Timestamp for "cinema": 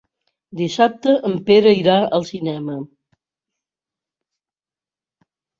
2.31-2.79